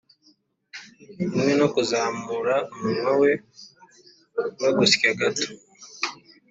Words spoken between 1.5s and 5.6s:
no kuzamura umunwa we no gusya gato,